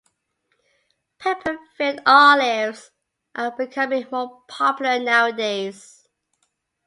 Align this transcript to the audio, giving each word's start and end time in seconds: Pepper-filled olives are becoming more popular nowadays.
Pepper-filled 1.19 1.99
olives 2.07 2.89
are 3.35 3.55
becoming 3.55 4.07
more 4.11 4.41
popular 4.47 4.97
nowadays. 4.97 6.07